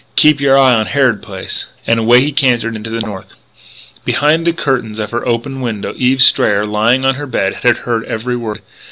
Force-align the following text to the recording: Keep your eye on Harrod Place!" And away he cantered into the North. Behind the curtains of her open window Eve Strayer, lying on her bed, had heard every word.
Keep 0.15 0.41
your 0.41 0.57
eye 0.57 0.73
on 0.73 0.87
Harrod 0.87 1.21
Place!" 1.21 1.67
And 1.85 1.99
away 1.99 2.21
he 2.21 2.31
cantered 2.31 2.75
into 2.75 2.89
the 2.89 3.01
North. 3.01 3.35
Behind 4.03 4.47
the 4.47 4.51
curtains 4.51 4.97
of 4.97 5.11
her 5.11 5.27
open 5.27 5.61
window 5.61 5.93
Eve 5.95 6.23
Strayer, 6.23 6.65
lying 6.65 7.05
on 7.05 7.13
her 7.13 7.27
bed, 7.27 7.57
had 7.61 7.77
heard 7.77 8.03
every 8.05 8.35
word. 8.35 8.63